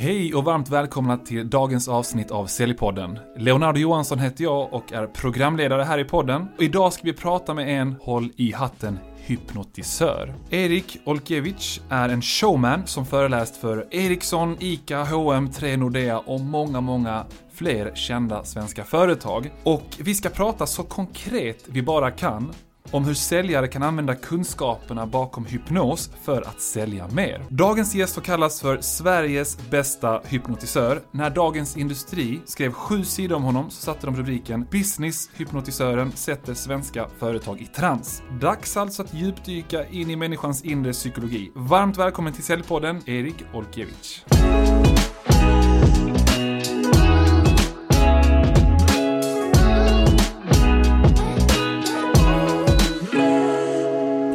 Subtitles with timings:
[0.00, 3.18] Hej och varmt välkomna till dagens avsnitt av Säljpodden.
[3.36, 6.48] Leonardo Johansson heter jag och är programledare här i podden.
[6.56, 10.34] Och idag ska vi prata med en, håll i hatten, hypnotisör.
[10.50, 16.80] Erik Olkiewicz är en showman som föreläst för Ericsson, ICA, H&M, 3 Nordea och många,
[16.80, 19.50] många fler kända svenska företag.
[19.62, 22.52] Och vi ska prata så konkret vi bara kan
[22.90, 27.42] om hur säljare kan använda kunskaperna bakom hypnos för att sälja mer.
[27.48, 31.00] Dagens gäst har kallats för Sveriges bästa hypnotisör.
[31.10, 36.54] När Dagens Industri skrev sju sidor om honom så satte de rubriken “Business hypnotisören sätter
[36.54, 38.22] svenska företag i trans”.
[38.40, 41.52] Dags alltså att djupdyka in i människans inre psykologi.
[41.54, 44.24] Varmt välkommen till Säljpodden, Erik Olkiewicz.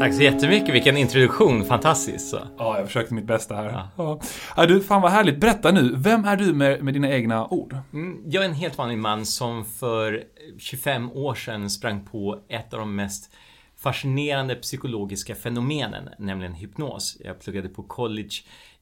[0.03, 2.30] Tack så jättemycket, vilken introduktion, fantastiskt.
[2.30, 2.39] Så.
[2.57, 3.66] Ja, jag försökte mitt bästa här.
[3.66, 3.89] Ja.
[3.98, 4.21] Ja.
[4.57, 5.38] Ja, du, fan vad härligt.
[5.38, 7.77] Berätta nu, vem är du med, med dina egna ord?
[7.93, 10.24] Mm, jag är en helt vanlig man som för
[10.59, 13.34] 25 år sedan sprang på ett av de mest
[13.77, 17.18] fascinerande psykologiska fenomenen, nämligen hypnos.
[17.24, 18.35] Jag pluggade på college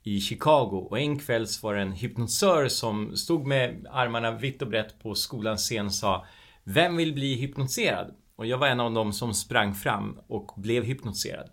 [0.04, 4.68] i Chicago och en kväll var det en hypnosör som stod med armarna vitt och
[4.68, 6.26] brett på skolans scen och sa
[6.64, 8.14] Vem vill bli hypnotiserad?
[8.42, 11.50] Och jag var en av dem som sprang fram och blev hypnotiserad.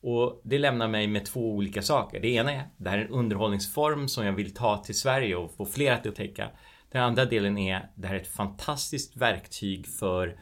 [0.00, 2.20] Och det lämnar mig med två olika saker.
[2.20, 5.56] Det ena är, det här är en underhållningsform som jag vill ta till Sverige och
[5.56, 6.50] få fler att upptäcka.
[6.92, 10.36] Den andra delen är, det här är ett fantastiskt verktyg för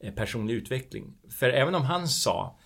[0.00, 1.14] eh, personlig utveckling.
[1.30, 2.58] För även om han sa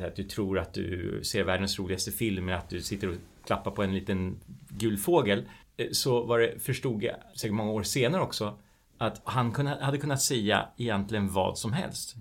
[0.00, 3.82] att du tror att du ser världens roligaste film, att du sitter och klappar på
[3.82, 8.58] en liten gul fågel, eh, så var det, förstod jag säkert många år senare också,
[9.04, 12.16] att han hade kunnat säga egentligen vad som helst.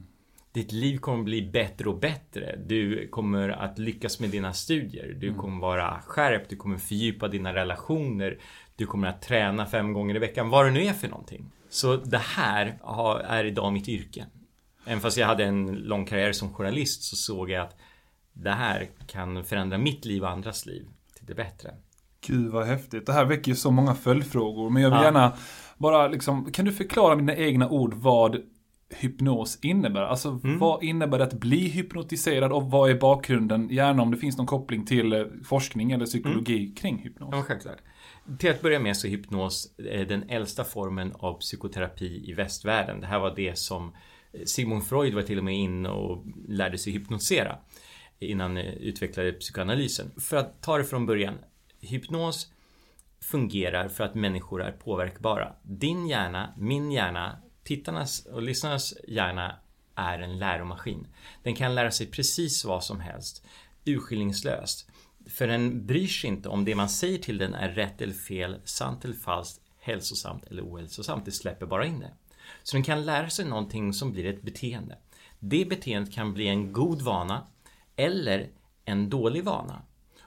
[0.54, 2.56] Ditt liv kommer bli bättre och bättre.
[2.66, 5.18] Du kommer att lyckas med dina studier.
[5.20, 5.40] Du mm.
[5.40, 6.50] kommer vara skärpt.
[6.50, 8.40] Du kommer fördjupa dina relationer.
[8.76, 10.50] Du kommer att träna fem gånger i veckan.
[10.50, 11.52] Vad det nu är för någonting.
[11.70, 12.80] Så det här
[13.28, 14.26] är idag mitt yrke.
[14.86, 17.78] Även fast jag hade en lång karriär som journalist så såg jag att
[18.34, 21.74] det här kan förändra mitt liv och andras liv till det bättre.
[22.28, 23.06] Gud vad häftigt.
[23.06, 24.70] Det här väcker ju så många följdfrågor.
[24.70, 25.04] Men jag vill ja.
[25.04, 25.34] gärna
[25.78, 28.42] bara liksom, kan du förklara med dina egna ord vad
[28.90, 30.02] hypnos innebär?
[30.02, 30.60] Alltså mm.
[30.60, 33.70] vad innebär det att bli hypnotiserad och vad är bakgrunden?
[33.70, 36.76] Gärna om det finns någon koppling till eh, forskning eller psykologi mm.
[36.76, 37.30] kring hypnos.
[37.32, 37.78] Ja, självklart.
[38.40, 43.02] Till att börja med så är hypnos eh, den äldsta formen av psykoterapi i västvärlden.
[43.02, 43.94] Det här var det som
[44.34, 47.58] eh, Sigmund Freud var till och med inne och lärde sig hypnotisera
[48.20, 50.12] innan utvecklade psykoanalysen.
[50.18, 51.34] För att ta det från början.
[51.82, 52.53] Hypnos
[53.24, 55.56] fungerar för att människor är påverkbara.
[55.62, 59.56] Din hjärna, min hjärna, tittarnas och lyssnarnas hjärna
[59.96, 61.08] är en läromaskin.
[61.44, 63.46] Den kan lära sig precis vad som helst,
[63.86, 64.90] urskillningslöst.
[65.28, 68.62] För den bryr sig inte om det man säger till den är rätt eller fel,
[68.64, 71.26] sant eller falskt, hälsosamt eller ohälsosamt.
[71.26, 72.12] Det släpper bara in det.
[72.64, 74.98] Så den kan lära sig någonting som blir ett beteende.
[75.40, 77.48] Det beteendet kan bli en god vana
[77.96, 78.50] eller
[78.86, 79.82] en dålig vana.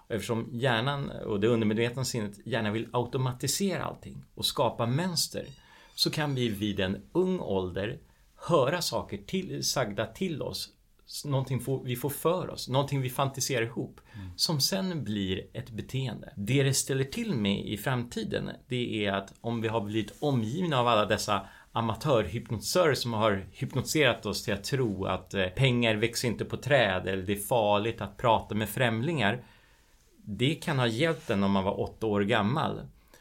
[0.08, 5.46] Eftersom hjärnan och det undermedvetna sinnet gärna vill automatisera allting och skapa mönster
[5.94, 7.98] så kan vi vid en ung ålder
[8.48, 10.72] höra saker till, sagda till oss
[11.24, 14.30] Någonting vi får för oss, någonting vi fantiserar ihop mm.
[14.36, 16.32] som sen blir ett beteende.
[16.36, 20.80] Det det ställer till med i framtiden det är att om vi har blivit omgivna
[20.80, 26.28] av alla dessa amatörhypnotisörer som har hypnotiserat oss till att tro att eh, pengar växer
[26.28, 29.44] inte på träd eller det är farligt att prata med främlingar
[30.28, 32.80] det kan ha hjälpt en om man var åtta år gammal.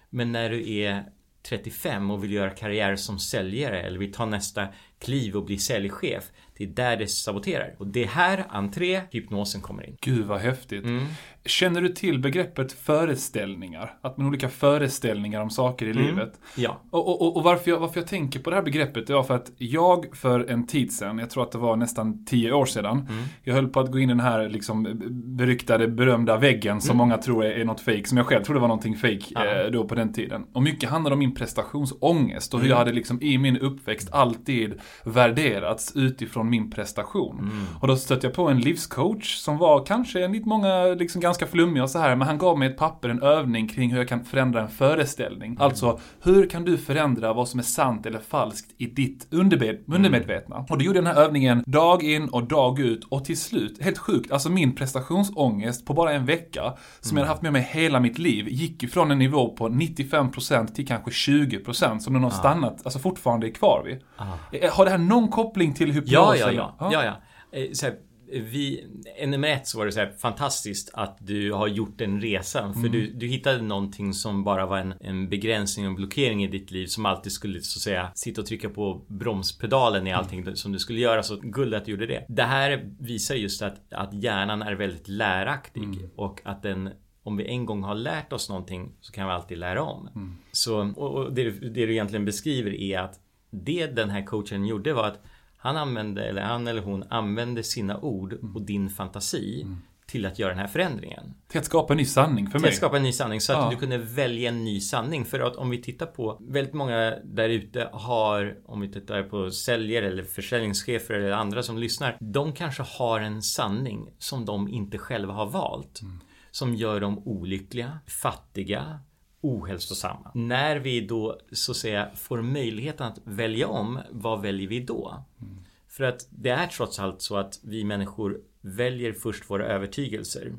[0.09, 1.03] Men när du är
[1.43, 4.67] 35 och vill göra karriär som säljare eller vill ta nästa
[4.99, 6.23] kliv och bli säljchef.
[6.57, 7.75] Det är där det saboterar.
[7.77, 9.97] Och det är här entré hypnosen kommer in.
[10.01, 10.83] Gud vad häftigt.
[10.83, 11.05] Mm.
[11.45, 13.97] Känner du till begreppet föreställningar?
[14.01, 16.03] Att man har olika föreställningar om saker i mm.
[16.03, 16.39] livet.
[16.55, 16.81] Ja.
[16.91, 19.51] Och, och, och, varför, jag, varför jag tänker på det här begreppet, var för att
[19.57, 23.23] jag för en tid sedan, jag tror att det var nästan tio år sedan, mm.
[23.43, 25.01] jag höll på att gå in i den här liksom
[25.37, 26.97] beryktade, berömda väggen som mm.
[26.97, 29.87] många tror är, är något fake, som jag själv trodde var någonting fake eh, då
[29.87, 30.45] på den tiden.
[30.53, 32.85] Och mycket handlade om min prestationsångest och hur jag mm.
[32.85, 37.39] hade liksom i min uppväxt alltid värderats utifrån min prestation.
[37.39, 37.65] Mm.
[37.81, 41.83] Och då stötte jag på en livscoach som var kanske enligt många liksom ganska flummig
[41.83, 44.25] och så här, men han gav mig ett papper, en övning kring hur jag kan
[44.25, 45.51] förändra en föreställning.
[45.51, 45.61] Mm.
[45.61, 50.55] Alltså, hur kan du förändra vad som är sant eller falskt i ditt undermed undermedvetna?
[50.55, 50.67] Mm.
[50.69, 53.83] Och då gjorde jag den här övningen dag in och dag ut och till slut,
[53.83, 57.69] helt sjukt, alltså min prestationsångest på bara en vecka, som jag hade haft med mig
[57.71, 62.29] hela mitt liv, gick ifrån en nivå på 95% till kanske 20% som den har
[62.29, 63.99] stannat, alltså fortfarande är kvar vid.
[64.17, 64.23] Ah.
[64.51, 66.11] Eh, har det här någon koppling till hypnos?
[66.11, 66.75] Ja, ja, ja.
[66.79, 66.89] ja.
[66.93, 67.21] ja, ja.
[67.59, 67.95] Eh, så här,
[68.31, 68.85] vi,
[69.25, 72.73] nummer ett så var det så här fantastiskt att du har gjort den resan.
[72.73, 72.91] För mm.
[72.91, 76.71] du, du hittade någonting som bara var en, en begränsning och en blockering i ditt
[76.71, 80.55] liv som alltid skulle så att säga sitta och trycka på bromspedalen i allting mm.
[80.55, 81.23] som du skulle göra.
[81.23, 82.25] Så guld att du gjorde det.
[82.29, 86.09] Det här visar just att, att hjärnan är väldigt läraktig mm.
[86.15, 86.89] och att den
[87.23, 90.07] om vi en gång har lärt oss någonting så kan vi alltid lära om.
[90.15, 90.37] Mm.
[90.51, 95.07] Så, och det, det du egentligen beskriver är att det den här coachen gjorde var
[95.07, 95.21] att
[95.65, 99.81] han använde, eller han eller hon använde sina ord och din fantasi mm.
[100.05, 101.33] till att göra den här förändringen.
[101.47, 102.61] Till att skapa en ny sanning för mig.
[102.61, 103.69] Till att skapa en ny sanning så att ja.
[103.69, 105.25] du kunde välja en ny sanning.
[105.25, 109.51] För att om vi tittar på väldigt många där ute har, om vi tittar på
[109.51, 112.17] säljare eller försäljningschefer eller andra som lyssnar.
[112.19, 116.01] De kanske har en sanning som de inte själva har valt.
[116.01, 116.19] Mm.
[116.51, 118.99] Som gör dem olyckliga, fattiga,
[119.45, 120.31] ohälsosamma.
[120.33, 125.23] När vi då så att säga får möjligheten att välja om, vad väljer vi då?
[125.41, 125.57] Mm.
[125.87, 130.53] För att det är trots allt så att vi människor väljer först våra övertygelser.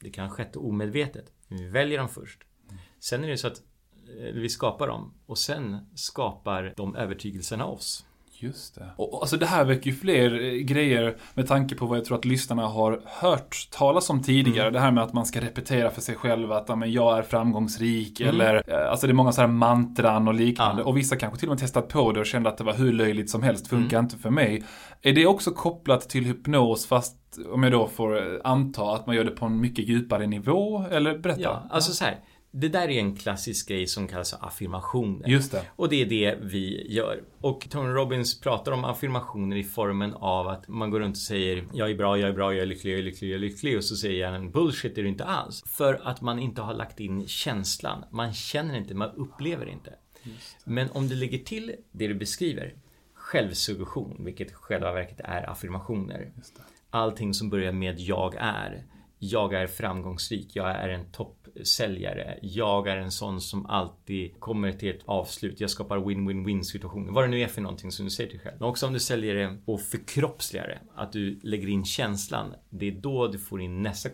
[0.00, 1.32] Det kan ha skett omedvetet.
[1.48, 2.42] Vi väljer dem först.
[2.98, 3.62] Sen är det så att
[4.18, 8.06] eh, vi skapar dem och sen skapar de övertygelserna oss.
[8.42, 8.86] Just det.
[8.96, 12.18] Och, alltså det här väcker ju fler eh, grejer med tanke på vad jag tror
[12.18, 14.68] att lyssnarna har hört talas om tidigare.
[14.68, 14.72] Mm.
[14.72, 18.20] Det här med att man ska repetera för sig själv att men, jag är framgångsrik
[18.20, 18.34] mm.
[18.34, 20.82] eller eh, alltså det är många sådana här mantran och liknande.
[20.82, 20.86] Ja.
[20.86, 22.92] Och vissa kanske till och med testat på det och kände att det var hur
[22.92, 24.04] löjligt som helst, funkar mm.
[24.04, 24.64] inte för mig.
[25.02, 27.16] Är det också kopplat till hypnos fast
[27.52, 30.84] om jag då får eh, anta att man gör det på en mycket djupare nivå?
[30.90, 31.40] Eller berätta.
[31.40, 32.18] Ja, alltså så här.
[32.54, 35.28] Det där är en klassisk grej som kallas affirmationer.
[35.28, 35.64] Just det.
[35.76, 37.22] Och det är det vi gör.
[37.40, 41.64] Och Tony Robbins pratar om affirmationer i formen av att man går runt och säger
[41.72, 43.76] Jag är bra, jag är bra, jag är lycklig, jag är lycklig, jag är lycklig.
[43.76, 45.62] Och så säger han bullshit är du inte alls.
[45.66, 48.04] För att man inte har lagt in känslan.
[48.10, 49.94] Man känner inte, man upplever inte.
[50.64, 52.74] Men om du lägger till det du beskriver
[53.14, 56.32] Självsuggestion, vilket själva verket är affirmationer.
[56.90, 58.84] Allting som börjar med jag är.
[59.18, 62.38] Jag är framgångsrik, jag är en topp säljare.
[62.42, 65.60] Jag är en sån som alltid kommer till ett avslut.
[65.60, 67.12] Jag skapar win-win-win situationer.
[67.12, 68.56] Vad det nu är för någonting som du säger till dig själv.
[68.60, 70.80] Men också om du säljer det och förkroppsligar det.
[70.94, 72.54] Att du lägger in känslan.
[72.70, 74.08] Det är då du får in nästa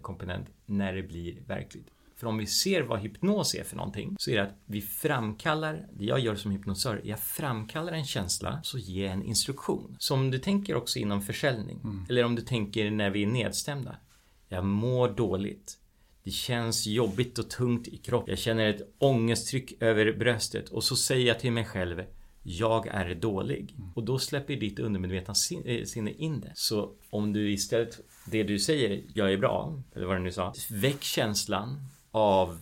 [0.00, 1.86] komponent när det blir verkligt.
[2.22, 5.86] För om vi ser vad hypnos är för någonting så är det att vi framkallar,
[5.92, 9.96] det jag gör som hypnosör, jag framkallar en känsla så ger jag en instruktion.
[9.98, 12.06] Så om du tänker också inom försäljning mm.
[12.08, 13.96] eller om du tänker när vi är nedstämda.
[14.48, 15.78] Jag mår dåligt.
[16.24, 18.30] Det känns jobbigt och tungt i kroppen.
[18.30, 22.02] Jag känner ett ångesttryck över bröstet och så säger jag till mig själv
[22.42, 23.74] jag är dålig.
[23.78, 23.90] Mm.
[23.94, 25.34] Och då släpper ditt undermedvetna
[25.64, 26.52] eh, sinne in det.
[26.54, 30.54] Så om du istället, det du säger, jag är bra, eller vad du nu sa,
[30.70, 32.58] väck känslan av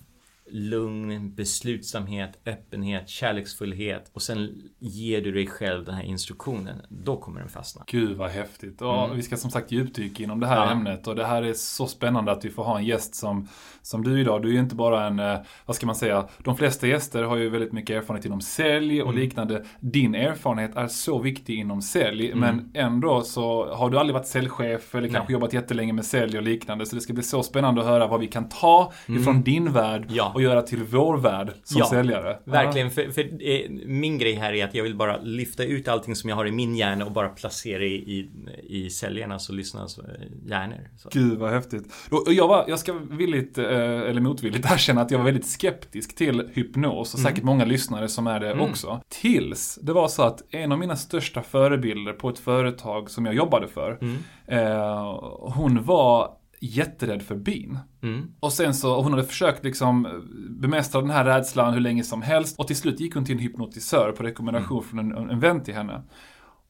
[0.52, 6.82] lugn, beslutsamhet, öppenhet, kärleksfullhet och sen ger du dig själv den här instruktionen.
[6.88, 7.84] Då kommer den fastna.
[7.86, 8.82] Gud vad häftigt.
[8.82, 9.16] Och mm.
[9.16, 10.70] Vi ska som sagt djupdyka inom det här ja.
[10.70, 13.48] ämnet och det här är så spännande att vi får ha en gäst som,
[13.82, 14.42] som du idag.
[14.42, 17.36] Du är ju inte bara en, eh, vad ska man säga, de flesta gäster har
[17.36, 19.20] ju väldigt mycket erfarenhet inom sälj och mm.
[19.20, 19.64] liknande.
[19.80, 22.38] Din erfarenhet är så viktig inom sälj mm.
[22.38, 25.32] men ändå så har du aldrig varit säljchef eller kanske Nej.
[25.32, 26.86] jobbat jättelänge med sälj och liknande.
[26.86, 29.20] Så det ska bli så spännande att höra vad vi kan ta mm.
[29.20, 32.38] ifrån din värld ja och göra till vår värld som ja, säljare.
[32.44, 36.16] Verkligen, för, för eh, min grej här är att jag vill bara lyfta ut allting
[36.16, 38.30] som jag har i min hjärna och bara placera i, i,
[38.68, 40.04] i säljarnas och lyssnarnas eh,
[40.46, 40.88] hjärnor.
[40.96, 41.08] Så.
[41.12, 41.92] Gud vad häftigt.
[42.10, 46.50] Och jag, var, jag ska villigt, eller motvilligt erkänna att jag var väldigt skeptisk till
[46.52, 47.30] hypnos och mm.
[47.30, 48.70] säkert många lyssnare som är det mm.
[48.70, 49.00] också.
[49.08, 53.34] Tills det var så att en av mina största förebilder på ett företag som jag
[53.34, 54.16] jobbade för, mm.
[54.46, 55.20] eh,
[55.54, 57.78] hon var jätterädd för bin.
[58.02, 58.34] Mm.
[58.40, 62.58] Och sen så, hon hade försökt liksom bemästra den här rädslan hur länge som helst.
[62.58, 64.88] Och till slut gick hon till en hypnotisör på rekommendation mm.
[64.88, 66.02] från en, en vän till henne.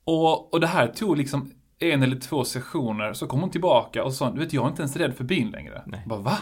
[0.04, 4.12] Och, och det här tog liksom en eller två sessioner, så kom hon tillbaka och
[4.12, 5.82] sa, du vet jag är inte ens rädd för bin längre.
[5.86, 6.00] Nej.
[6.00, 6.38] Jag bara, va?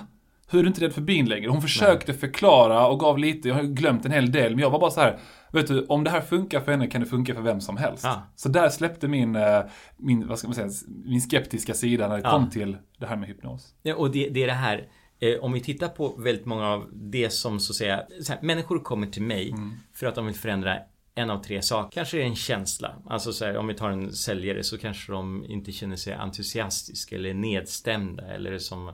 [0.51, 1.51] Hur är du inte rädd för bin längre?
[1.51, 2.21] Hon försökte Nej.
[2.21, 5.01] förklara och gav lite, jag har glömt en hel del, men jag var bara så
[5.01, 5.19] här,
[5.53, 8.05] vet du, om det här funkar för henne kan det funka för vem som helst.
[8.05, 8.23] Ah.
[8.37, 9.61] Så där släppte min, eh,
[9.97, 10.71] min, vad ska man säga,
[11.05, 12.31] min skeptiska sida när det ah.
[12.31, 13.75] kom till det här med hypnos.
[13.83, 14.89] Ja, och det, det är det här,
[15.21, 18.43] eh, om vi tittar på väldigt många av det som så att säga, så här,
[18.43, 19.73] människor kommer till mig mm.
[19.95, 20.79] för att de vill förändra
[21.15, 21.95] en av tre saker.
[21.95, 22.97] Kanske är det en känsla.
[23.07, 27.17] Alltså så här, om vi tar en säljare så kanske de inte känner sig entusiastiska
[27.17, 28.93] eller nedstämda eller som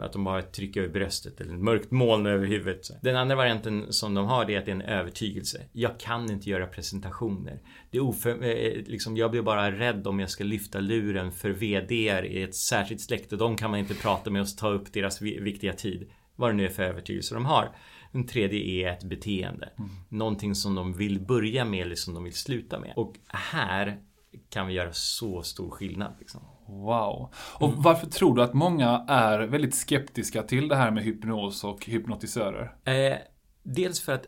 [0.00, 2.90] att de har ett tryck över bröstet eller ett mörkt moln över huvudet.
[3.02, 5.62] Den andra varianten som de har det är att det är en övertygelse.
[5.72, 7.60] Jag kan inte göra presentationer.
[7.90, 11.50] Det är oför, eh, liksom, jag blir bara rädd om jag ska lyfta luren för
[11.50, 13.36] VDR i ett särskilt släkte.
[13.36, 16.10] De kan man inte prata med och ta upp deras viktiga tid.
[16.36, 17.76] Vad det nu är för övertygelse de har.
[18.12, 19.72] Den tredje är ett beteende.
[19.78, 19.90] Mm.
[20.08, 22.92] Någonting som de vill börja med eller som de vill sluta med.
[22.96, 24.00] Och här
[24.48, 26.12] kan vi göra så stor skillnad.
[26.18, 26.40] Liksom.
[26.68, 27.30] Wow.
[27.58, 27.82] Och Mm.
[27.82, 32.74] varför tror du att många är väldigt skeptiska till det här med hypnos och hypnotisörer?
[32.84, 33.16] Eh,
[33.62, 34.24] dels för att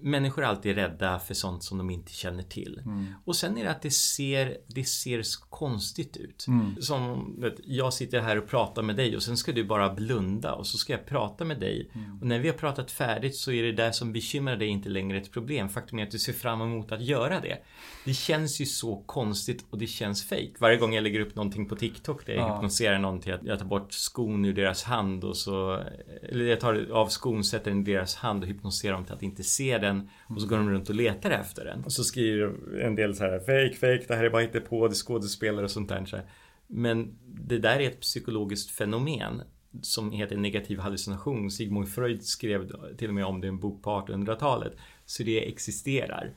[0.00, 2.82] människor är alltid rädda för sånt som de inte känner till.
[3.24, 6.46] Och sen är det att det ser, det ser konstigt ut.
[6.80, 10.52] Som, vet, jag sitter här och pratar med dig och sen ska du bara blunda
[10.54, 11.90] och så ska jag prata med dig.
[12.20, 15.18] Och när vi har pratat färdigt så är det där som bekymrar dig inte längre
[15.18, 15.68] ett problem.
[15.68, 17.58] Faktum är att du ser fram emot att göra det.
[18.04, 20.52] Det känns ju så konstigt och det känns fake.
[20.58, 22.54] Varje gång jag lägger upp någonting på TikTok där jag Ja.
[22.54, 25.82] hypnotiserar någon till att jag tar bort skon ur deras hand och så
[26.22, 29.22] Eller jag tar av skon, sätter den i deras hand och hypnotiserar dem till att
[29.22, 31.84] inte se den och så går de runt och letar efter den.
[31.84, 34.88] Och så skriver en del så här fake, fake, det här är bara inte på
[34.88, 36.04] det är skådespelare och sånt där.
[36.04, 36.26] Så här.
[36.66, 39.42] Men det där är ett psykologiskt fenomen
[39.82, 41.50] som heter negativ hallucination.
[41.50, 44.72] Sigmund Freud skrev till och med om det i en bok på 1800-talet.
[45.06, 46.32] Så det existerar.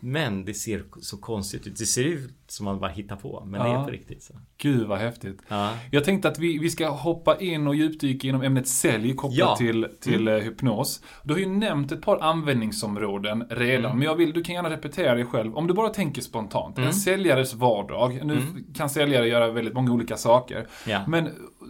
[0.00, 1.76] Men det ser så konstigt ut.
[1.78, 3.44] Det ser ut som man bara hittar på.
[3.46, 3.80] Men det Ja.
[3.80, 4.34] är på riktigt så.
[4.58, 5.42] Gud vad häftigt.
[5.48, 5.70] Ja.
[5.90, 9.56] Jag tänkte att vi, vi ska hoppa in och djupdyka inom ämnet sälj kopplat Ja.
[9.56, 11.02] till, till eh, hypnos.
[11.22, 15.14] Du har ju nämnt ett par användningsområden redan, men jag vill, du kan gärna repetera
[15.14, 15.56] dig själv.
[15.56, 18.20] Om du bara tänker spontant, en säljares vardag.
[18.24, 18.38] Nu
[18.74, 20.66] kan säljare göra väldigt många olika saker.
[20.86, 21.00] Ja.
[21.08, 21.24] Men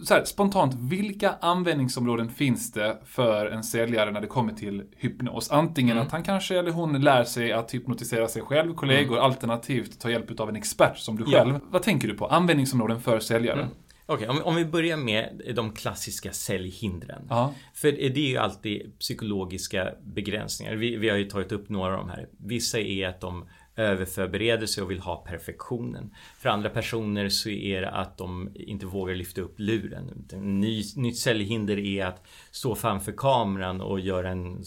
[0.09, 5.51] här, spontant, vilka användningsområden finns det för en säljare när det kommer till hypnos?
[5.51, 10.09] Antingen att han kanske eller hon lär sig att hypnotisera sig själv, kollegor, alternativt ta
[10.09, 11.59] hjälp av en expert som du själv.
[11.69, 12.25] Vad tänker du på?
[12.27, 13.69] Användningsområden för säljare?
[14.09, 17.27] Okej, om, om vi börjar med de klassiska säljhindren.
[17.29, 17.53] Ja.
[17.73, 20.75] För det är ju alltid psykologiska begränsningar.
[20.75, 22.27] Vi, vi har ju tagit upp några av de här.
[22.37, 26.15] Vissa är att de överförbereder sig och vill ha perfektionen.
[26.39, 30.27] För andra personer så är det att de inte vågar lyfta upp luren.
[30.33, 34.63] En ny, nytt säljhinder är att stå framför kameran och göra en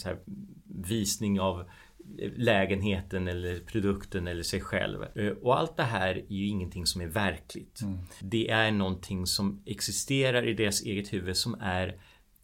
[0.65, 1.65] visning av
[2.37, 5.03] lägenheten eller produkten eller sig själv.
[5.15, 7.81] Eh, Och allt det här är ju ingenting som är verkligt.
[8.21, 12.01] Det är någonting som existerar i deras eget huvud som är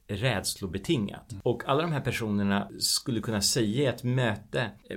[0.09, 1.35] rädslobetingat.
[1.43, 4.97] Och alla de här personerna skulle kunna säga i ett möte eh,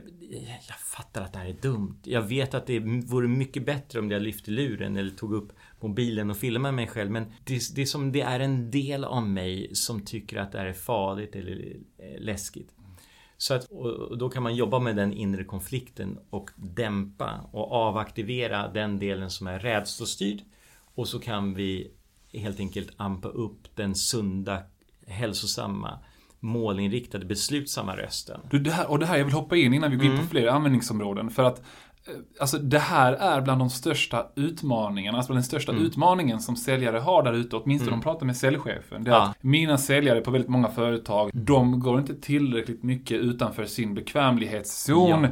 [0.67, 1.99] Jag fattar att det här är dumt.
[2.03, 6.29] Jag vet att det vore mycket bättre om jag lyfte luren eller tog upp mobilen
[6.29, 7.11] och filmade mig själv.
[7.11, 10.57] Men det, det är som det är en del av mig som tycker att det
[10.57, 12.75] här är farligt eller eh, läskigt.
[13.41, 13.69] Så att,
[14.19, 19.47] då kan man jobba med den inre konflikten och dämpa och avaktivera den delen som
[19.47, 20.41] är rädslostyrd.
[20.95, 21.91] Och så kan vi
[22.33, 24.63] helt enkelt ampa upp den sunda,
[25.07, 25.99] hälsosamma,
[26.39, 28.41] målinriktade, beslutsamma rösten.
[28.51, 30.23] Du, det här, och det här, jag vill hoppa in innan vi går in på
[30.23, 31.29] fler användningsområden.
[31.29, 31.61] För att
[32.39, 37.23] Alltså det här är bland de största utmaningarna, alltså den största utmaningen som säljare har
[37.23, 39.03] där ute, åtminstone de pratar med säljchefen.
[39.03, 39.21] Det är Ja.
[39.21, 45.23] att mina säljare på väldigt många företag, de går inte tillräckligt mycket utanför sin bekvämlighetszon.
[45.23, 45.29] Ja.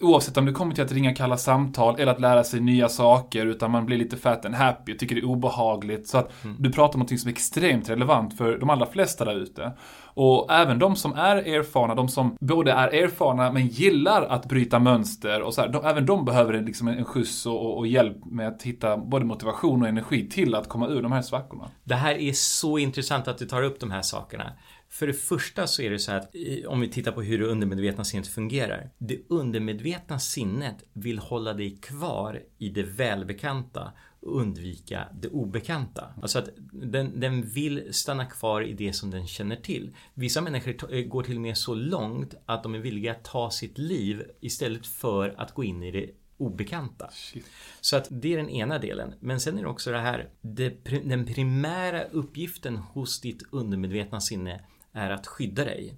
[0.00, 3.46] Oavsett om det kommer till att ringa kalla samtal eller att lära sig nya saker,
[3.46, 6.08] utan man blir lite fat and happy och tycker det är obehagligt.
[6.08, 9.34] Så att du pratar om något som är extremt relevant för de allra flesta där
[9.36, 9.72] ute.
[10.14, 14.78] Och även de som är erfarna, de som både är erfarna men gillar att bryta
[14.78, 17.86] mönster och så här, de, även de behöver en, liksom en, skjuts och, och, och
[17.86, 21.70] hjälp med att hitta både motivation och energi till att komma ur de här svackorna.
[21.84, 24.52] Det här är så intressant att du tar upp de här sakerna.
[24.88, 26.34] För det första så är det så här att
[26.68, 28.90] om vi tittar på hur det undermedvetna sinnet fungerar.
[28.98, 33.92] Det undermedvetna sinnet vill hålla dig kvar i det välbekanta
[34.24, 36.14] undvika det obekanta.
[36.22, 39.96] Alltså att den, den vill stanna kvar i det som den känner till.
[40.14, 43.50] Vissa människor eh, går till och med så långt att de är villiga att ta
[43.50, 47.10] sitt liv istället för att gå in i det obekanta.
[47.12, 47.46] Shit.
[47.80, 49.14] Så att det är den ena delen.
[49.20, 50.30] Men sen är det också det här.
[50.40, 55.94] Det, den primära uppgiften hos ditt undermedvetna sinne är att skydda dig.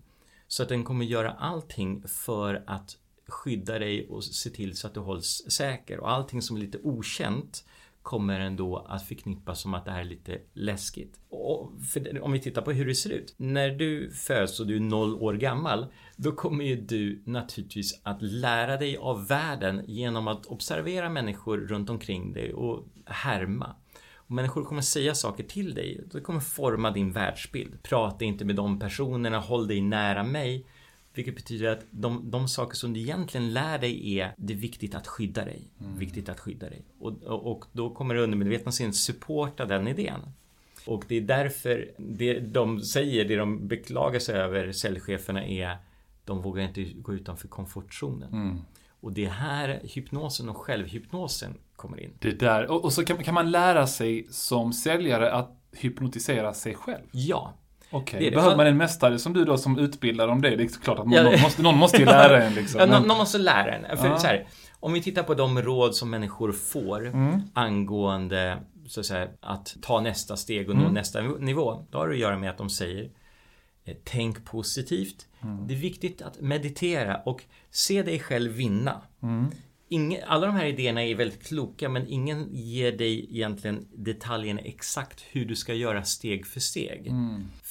[0.48, 2.96] Så att den kommer göra allting för att
[3.28, 6.00] skydda dig och se till så att du hålls säker.
[6.00, 7.64] Och allting som är lite okänt
[8.06, 11.20] kommer ändå att förknippas som att det här är lite läskigt.
[11.30, 13.34] Och för om vi tittar på hur det ser ut.
[13.36, 15.86] När du föds och du är noll år gammal,
[16.16, 21.90] då kommer ju du naturligtvis att lära dig av världen genom att observera människor runt
[21.90, 23.76] omkring dig och härma.
[24.14, 26.04] Och människor kommer säga saker till dig.
[26.12, 27.82] Det kommer forma din världsbild.
[27.82, 30.66] Prata inte med de personerna, håll dig nära mig.
[31.16, 34.94] Vilket betyder att de, de saker som du egentligen lär dig är det är viktigt
[34.94, 35.70] att skydda dig.
[35.98, 36.82] Viktigt att skydda dig.
[36.98, 40.20] Och, och, då kommer det undermedvetna sinnet supporta den idén.
[40.86, 45.76] Och det är därför det de säger, det de beklagar sig över säljcheferna är
[46.24, 48.64] de vågar inte gå utanför komfortzonen.
[49.00, 52.10] Och det är här hypnosen och självhypnosen kommer in.
[52.18, 56.74] Det där, och, och så kan, kan man lära sig som säljare att hypnotisera sig
[56.74, 57.04] själv.
[57.12, 57.54] Ja,
[57.90, 58.30] Okej, det.
[58.30, 60.56] behöver man en mästare som du då som utbildar om det?
[60.56, 62.80] Det är klart att någon, någon, måste, någon måste ju lära en liksom.
[62.80, 63.96] Ja, någon, någon måste lära en.
[63.96, 64.46] För så här,
[64.80, 67.40] om vi tittar på de råd som människor får Mm.
[67.54, 71.86] angående så att, säga, att ta nästa steg och nå nästa nivå.
[71.90, 73.10] Då har det att göra med att de säger
[73.84, 75.26] eh, Tänk positivt.
[75.68, 79.00] Det är viktigt att meditera och se dig själv vinna.
[79.88, 85.24] Ingen, alla de här idéerna är väldigt kloka men ingen ger dig egentligen detaljerna exakt
[85.30, 87.12] hur du ska göra steg för steg.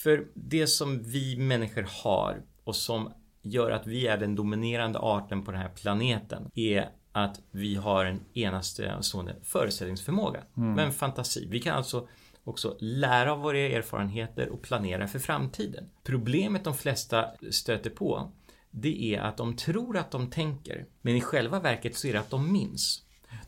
[0.05, 5.43] För det som vi människor har och som gör att vi är den dominerande arten
[5.43, 10.43] på den här planeten är att vi har en enastående föreställningsförmåga.
[10.53, 11.47] Med en fantasi.
[11.49, 12.07] Vi kan alltså
[12.43, 15.89] också lära av våra erfarenheter och planera för framtiden.
[16.03, 18.31] Problemet de flesta stöter på
[18.71, 22.19] det är att de tror att de tänker, men i själva verket så är det
[22.19, 23.04] att de minns.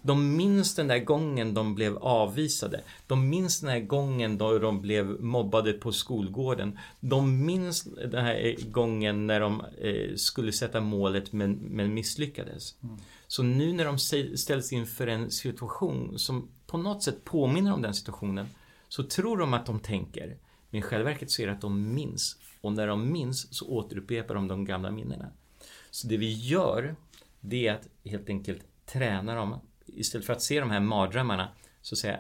[0.08, 2.82] De minns den där gången de blev avvisade.
[3.08, 6.80] De minns den här gången då de blev mobbade på skolgården.
[7.00, 12.76] De minns den här gången när de eh, skulle sätta målet men, men misslyckades.
[13.28, 14.00] Så nu när de
[14.38, 18.48] ställs inför en situation som på något sätt påminner om den situationen
[18.90, 20.38] så tror de att de tänker.
[20.70, 22.38] Men i själva verket så är det att de minns.
[22.62, 25.30] Och när de minns så återupprepar de de gamla minnena.
[25.92, 26.96] Så det vi gör
[27.40, 29.60] det är att helt enkelt träna dem
[30.00, 31.50] istället för att se de här mardrömmarna
[31.82, 32.20] så att säga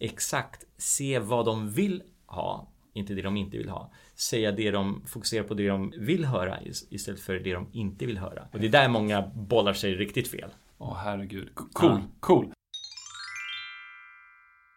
[0.00, 3.92] exakt se vad de vill ha inte det de inte vill ha.
[4.14, 6.58] Säga det de fokuserar på det de vill höra
[6.90, 8.48] istället för det de inte vill höra.
[8.52, 10.50] Och det är där många bollar sig riktigt fel.
[10.78, 11.54] Åh herregud.
[11.54, 12.52] Cool, cool.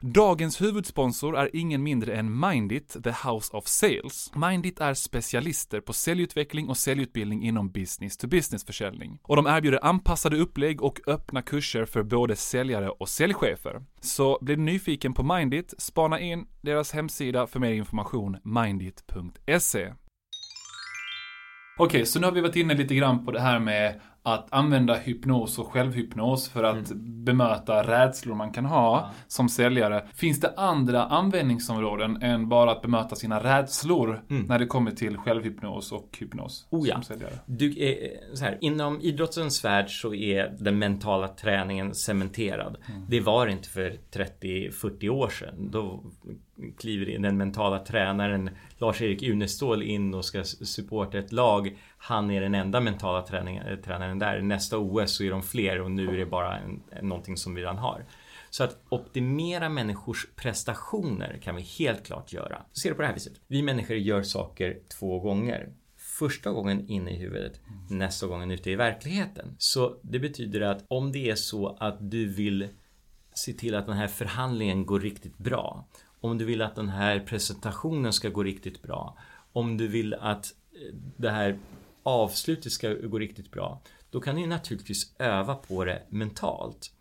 [0.04, 4.32] Dagens huvudsponsor är ingen mindre än Mindit, the House of Sales.
[4.36, 9.20] Mindit är specialister på säljutveckling och säljutbildning inom business to business försäljning.
[9.24, 13.82] Och de erbjuder anpassade upplägg och öppna kurser för både säljare och säljchefer.
[14.00, 19.94] Så blir du nyfiken på Mindit, spana in deras hemsida för mer information, mindit.se.
[21.78, 24.96] Okej, så nu har vi varit inne lite grann på det här med att använda
[24.96, 27.24] hypnos och självhypnos för att mm.
[27.24, 29.12] bemöta rädslor man kan ha ja.
[29.28, 30.08] som säljare.
[30.14, 34.46] Finns det andra användningsområden än bara att bemöta sina rädslor mm.
[34.46, 37.02] när det kommer till självhypnos och hypnos oh ja.
[37.46, 37.96] Du, eh,
[38.34, 42.78] så här, inom idrottens värld så är den mentala träningen cementerad.
[42.90, 43.06] Mm.
[43.10, 45.72] Det var det inte för 30-40 år sedan.
[45.72, 46.04] Då
[46.78, 51.78] kliver in den mentala tränaren Lars-Erik Unestål in och ska supporta ett lag.
[51.98, 54.42] Han är den enda mentala eh, tränaren där.
[54.42, 57.62] Nästa OS så är de fler och nu är det bara en, någonting som vi
[57.62, 58.06] redan har.
[58.50, 62.62] Så att optimera människors prestationer kan vi helt klart göra.
[62.74, 63.34] Se det på det här viset.
[63.48, 65.70] Vi människor gör saker två gånger.
[65.98, 69.56] Första gången inne i huvudet, nästa gången ute i verkligheten.
[69.58, 72.68] Så det betyder att om det är så att du vill
[73.34, 75.88] se till att den här förhandlingen går riktigt bra
[76.22, 79.18] om du vill att den här presentationen ska gå riktigt bra.
[79.54, 81.58] Om du vill att eh, det här
[82.04, 83.82] avslutet ska gå riktigt bra.
[84.12, 86.92] Då kan du naturligtvis öva på det mentalt.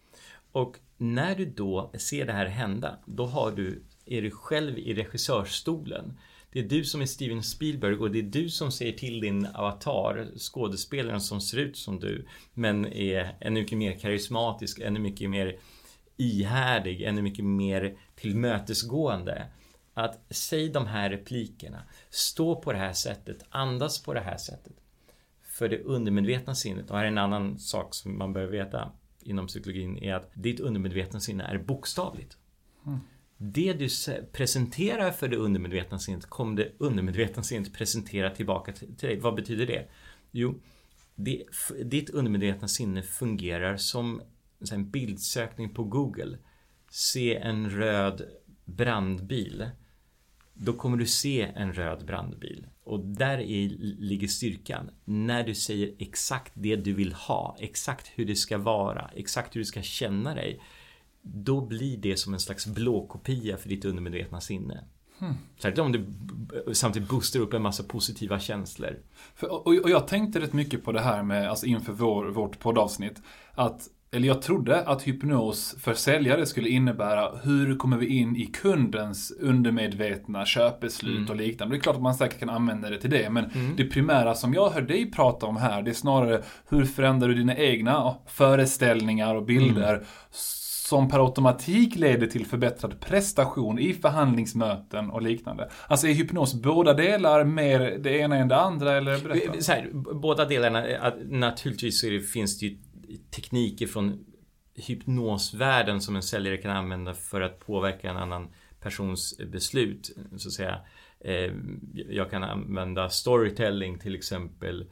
[0.53, 4.95] Och när du då ser det här hända, då har du, är du själv i
[4.95, 6.19] regissörstolen.
[6.53, 9.47] Det är du som är Steven Spielberg och det är du som säger till din
[9.47, 15.31] avatar, skådespelaren som ser ut som du, men är ännu mycket mer karismatisk, ännu mycket
[15.31, 15.59] mer
[16.17, 19.47] ihärdig, ännu mycket mer tillmötesgående.
[19.95, 24.73] Att säg de här replikerna, stå på det här sättet, andas på det här sättet.
[25.43, 29.47] För det undermedvetna sinnet, och här är en annan sak som man behöver veta inom
[29.47, 32.37] psykologin, är att ditt undermedvetna sinne är bokstavligt.
[32.87, 32.99] Mm.
[33.37, 33.89] Det du
[34.33, 39.21] presenterar för det undermedvetna sinnet kommer det undermedvetna sinnet presentera tillbaka till dig.
[39.21, 39.89] Vad betyder det?
[40.31, 40.61] Jo,
[41.15, 41.45] det,
[41.85, 44.23] ditt undermedvetna sinne fungerar som
[44.73, 46.39] en bildsökning på Google
[46.91, 48.23] se en röd
[48.65, 49.71] brandbil.
[50.55, 52.67] Då kommer du se en röd brandbil.
[52.85, 54.91] Och där är, ligger styrkan.
[55.05, 59.61] När du säger exakt det du vill ha, exakt hur det ska vara, exakt hur
[59.61, 60.61] du ska känna dig.
[61.23, 64.85] Då blir det som en slags blåkopia för ditt undermedvetna sinne.
[65.19, 65.35] Hmm.
[65.57, 66.07] Särskilt om du
[66.75, 68.99] samtidigt boostar upp en massa positiva känslor.
[69.35, 72.59] För, och, och, jag tänkte rätt mycket på det här med, alltså inför vår, vårt
[72.59, 73.23] poddavsnitt.
[73.55, 78.47] Att eller jag trodde att hypnos för säljare skulle innebära hur kommer vi in i
[78.47, 81.31] kundens undermedvetna köpbeslut mm.
[81.31, 81.75] och liknande.
[81.75, 83.77] Det är klart att man säkert kan använda det till det, men mm.
[83.77, 87.35] det primära som jag hör dig prata om här, det är snarare hur förändrar du
[87.35, 90.07] dina egna föreställningar och bilder mm.
[90.33, 95.71] som per automatik leder till förbättrad prestation i förhandlingsmöten och liknande.
[95.87, 99.73] Alltså är hypnos båda delar mer det ena än det andra eller berätta?
[99.73, 100.85] Här, båda delarna,
[101.29, 102.79] naturligtvis så det, finns det ju
[103.31, 104.25] tekniker från
[104.75, 108.49] hypnosvärlden som en säljare kan använda för att påverka en annan
[108.81, 110.11] persons beslut.
[110.37, 110.81] Så att säga.
[111.25, 111.53] Eh,
[112.09, 114.85] jag kan använda storytelling till exempel.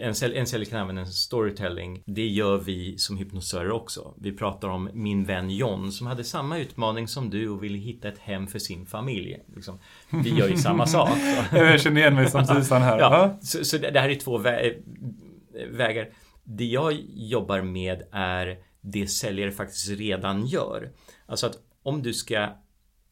[0.00, 2.02] En, en säljare kan använda storytelling.
[2.06, 4.14] Det gör vi som hypnosörer också.
[4.18, 8.08] Vi pratar om min vän John som hade samma utmaning som du och ville hitta
[8.08, 9.38] ett hem för sin familj.
[9.54, 9.78] Liksom.
[10.10, 11.18] Vi gör ju samma sak.
[11.52, 12.98] jag känner igen mig som tusan här.
[12.98, 14.74] Ja, så, så, det här är två vä
[15.70, 16.08] vägar.
[16.50, 20.92] Det jag jobbar med är det säljare faktiskt redan gör.
[21.26, 22.48] Alltså att om du ska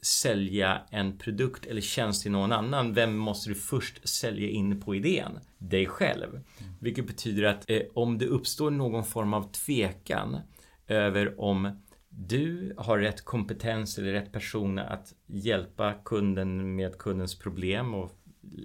[0.03, 4.95] sälja en produkt eller tjänst till någon annan, vem måste du först sälja in på
[4.95, 5.39] idén?
[5.59, 6.41] Dig själv.
[6.81, 10.39] Vilket betyder att eh, om det uppstår någon form av tvekan
[10.87, 17.95] över om du har rätt kompetens eller rätt person att hjälpa kunden med kundens problem
[17.95, 18.13] och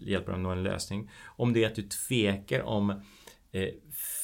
[0.02, 1.10] hjälpa dem nå en lösning.
[1.24, 2.90] Om det är att du tvekar om
[3.52, 3.70] eh,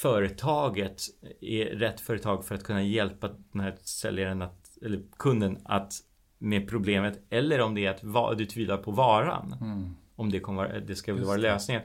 [0.01, 1.01] företaget
[1.41, 5.93] är rätt företag för att kunna hjälpa den här säljaren att, eller kunden att
[6.37, 7.89] med problemet eller om det är
[8.31, 9.55] att du tvivlar på varan.
[9.61, 9.95] Mm.
[10.15, 11.83] Om det, kommer, det ska vara lösningen.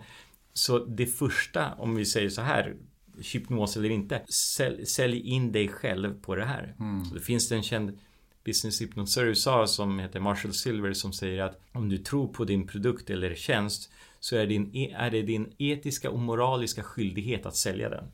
[0.52, 2.76] Så det första, om vi säger så här,
[3.32, 6.74] hypnos eller inte, sälj, sälj in dig själv på det här.
[6.80, 7.04] Mm.
[7.04, 7.98] Så det finns en känd
[8.44, 12.44] business hypnosör i USA som heter Marshall Silver som säger att om du tror på
[12.44, 13.90] din produkt eller tjänst
[14.24, 18.04] så är, din, är det din etiska och moraliska skyldighet att sälja den.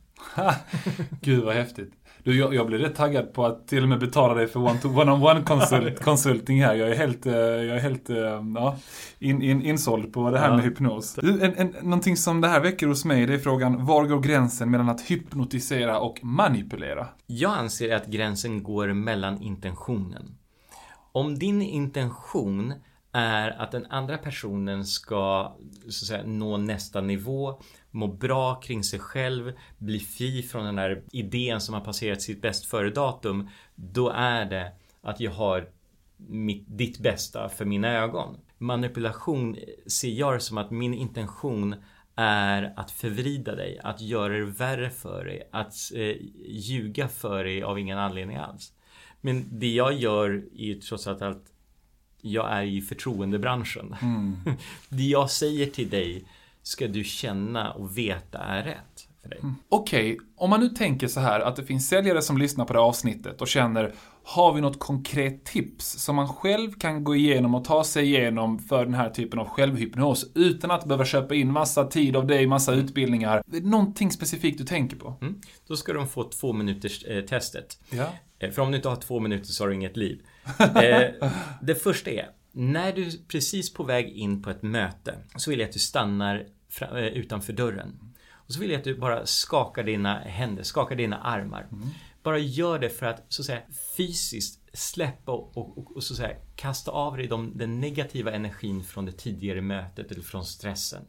[1.21, 1.93] Gud vad häftigt.
[2.23, 5.43] Du, jag, jag blir rätt taggad på att till och med betala dig för one-on-one
[5.43, 6.75] konsult, konsulting här.
[6.75, 8.17] Jag är helt, eh, jag är helt eh,
[8.55, 8.77] ja,
[9.19, 10.57] in, in, insåld på det här ja.
[10.57, 11.19] med hypnos.
[11.19, 14.71] En, en, någonting som det här väcker hos mig, det är frågan, var går gränsen
[14.71, 17.09] mellan att hypnotisera och manipulera?
[17.27, 20.35] Jag anser att gränsen går mellan intentionen.
[21.13, 22.75] Om din intention
[23.19, 28.85] är att den andra personen ska så att säga, nå nästa nivå, må bra kring
[28.85, 33.49] sig själv, bli fri från den där idén som har passerat sitt bäst före datum.
[33.75, 35.69] Då är det att jag har
[36.17, 38.37] mitt, ditt bästa för mina ögon.
[38.59, 41.75] Manipulation ser jag som att min intention
[42.17, 47.63] är att förvrida dig, att göra det värre för dig, att eh, ljuga för dig
[47.63, 48.73] av ingen anledning alls.
[49.21, 51.45] Men det jag gör är ju trots allt att
[52.21, 53.97] jag är i förtroendebranschen.
[54.03, 54.37] Mm.
[54.89, 56.25] det jag säger till dig
[56.63, 59.39] ska du känna och veta är rätt för dig.
[59.43, 59.55] Mm.
[59.69, 60.27] Okej, okay.
[60.37, 62.87] om man nu tänker så här att det finns säljare som lyssnar på det här
[62.87, 67.65] avsnittet och känner har vi något konkret tips som man själv kan gå igenom och
[67.65, 71.85] ta sig igenom för den här typen av självhypnos utan att behöva köpa in massa
[71.85, 73.43] tid av dig, massa utbildningar.
[73.47, 75.15] Någonting specifikt du tänker på?
[75.21, 75.41] Mm.
[75.67, 77.79] Då ska de få två minuters eh, testet.
[77.91, 78.07] Ja.
[78.39, 80.23] Eh, för om du inte har två minuter så har du inget liv.
[80.59, 81.31] Eh,
[81.63, 85.61] det första är, när du är precis på väg in på ett möte så vill
[85.61, 86.47] jag att du stannar
[86.81, 88.15] eh, utanför dörren.
[88.31, 91.69] Och så vill jag att du bara skakar dina händer, skakar dina armar.
[91.73, 91.89] Mm.
[92.23, 93.61] Bara gör det för att så att säga
[93.97, 98.85] fysiskt släppa och, och, och så att säga, kasta av dig de, den negativa energin
[98.85, 101.03] från det tidigare mötet eller från stressen.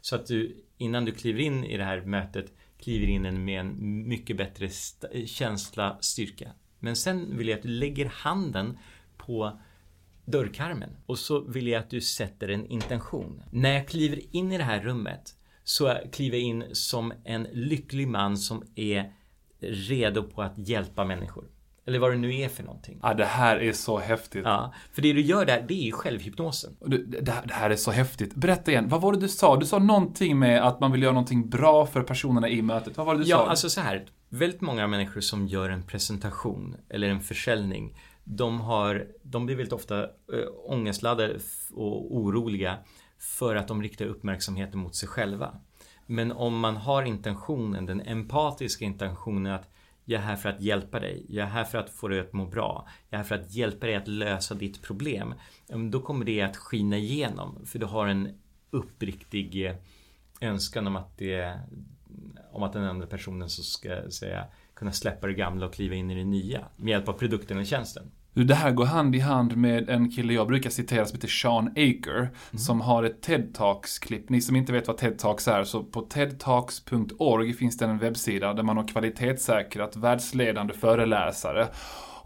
[0.00, 4.08] Så att du innan du kliver in i det här mötet kliver in med en
[4.08, 4.68] mycket bättre
[5.26, 6.50] känsla, styrka.
[6.78, 8.78] Men sen vill jag att du lägger handen
[9.16, 9.58] på
[10.24, 13.42] dörrkarmen och så vill jag att du sätter en intention.
[13.50, 18.08] När jag kliver in i det här rummet så kliver jag in som en lycklig
[18.08, 19.12] man som är
[19.60, 21.44] redo på att hjälpa människor.
[21.86, 23.00] Eller vad det nu är för någonting.
[23.02, 24.42] Ja, det här är så häftigt.
[24.44, 26.76] Ja, för det du gör där, det är ju självhypnosen.
[26.86, 28.34] Det, det, här är så häftigt.
[28.34, 29.56] Berätta igen, vad var det du sa?
[29.56, 32.96] Du sa någonting med att man vill göra någonting bra för personerna i mötet.
[32.96, 33.42] Vad var det du ja, sa?
[33.42, 34.06] Ja, alltså så här.
[34.28, 39.72] Väldigt många människor som gör en presentation eller en försäljning de, har, de blir väldigt
[39.72, 40.08] ofta äh,
[40.64, 41.38] ångestladdade
[41.72, 42.78] och oroliga
[43.18, 45.54] för att de riktar uppmärksamheten mot sig själva.
[46.06, 49.70] Men om man har intentionen, den empatiska intentionen att
[50.08, 52.32] jag är här för att hjälpa dig, jag är här för att få dig att
[52.32, 55.34] må bra, jag är här för att hjälpa dig att lösa ditt problem.
[55.90, 58.38] Då kommer det att skina igenom för du har en
[58.70, 59.76] uppriktig eh,
[60.40, 61.60] önskan om att, det,
[62.52, 66.10] om att den andra personen så ska säga kunna släppa det gamla och kliva in
[66.10, 68.10] i det nya med hjälp av produkten eller tjänsten.
[68.44, 71.68] Det här går hand i hand med en kille jag brukar citera som heter Sean
[71.68, 72.18] Aker.
[72.18, 72.32] Mm.
[72.58, 74.28] Som har ett TED Talks-klipp.
[74.28, 78.54] Ni som inte vet vad TED Talks är, så på tedtalks.org finns det en webbsida
[78.54, 81.68] där man har kvalitetssäkrat världsledande föreläsare.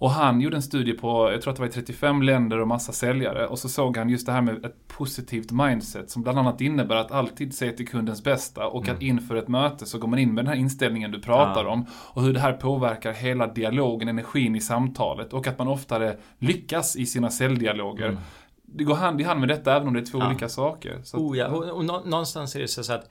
[0.00, 2.68] Och han gjorde en studie på, jag tror att det var i 35 länder och
[2.68, 3.46] massa säljare.
[3.46, 6.96] Och så såg han just det här med ett positivt mindset som bland annat innebär
[6.96, 8.96] att alltid se till kundens bästa och mm.
[8.96, 11.70] att inför ett möte så går man in med den här inställningen du pratar ja.
[11.70, 11.86] om.
[11.92, 16.96] Och hur det här påverkar hela dialogen, energin i samtalet och att man oftare lyckas
[16.96, 18.08] i sina säljdialoger.
[18.08, 18.20] Mm.
[18.62, 20.26] Det går hand i hand med detta även om det är två ja.
[20.26, 21.00] olika saker.
[21.02, 23.10] Så att, oh ja, och, och någonstans är det så att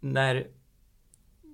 [0.00, 0.46] när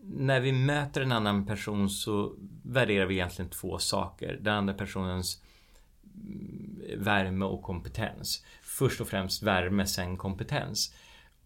[0.05, 2.35] när vi möter en annan person så
[2.65, 4.39] värderar vi egentligen två saker.
[4.41, 5.43] Den andra personens
[6.15, 8.45] mm, värme och kompetens.
[8.63, 10.95] Först och främst värme, sen kompetens.